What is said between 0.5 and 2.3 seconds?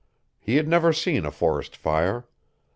had never seen a forest fire.